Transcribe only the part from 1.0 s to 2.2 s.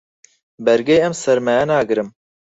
ئەم سەرمایە ناگرم.